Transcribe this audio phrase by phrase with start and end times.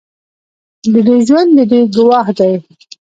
[0.93, 2.53] د دوی ژوند د دوی ګواه دی.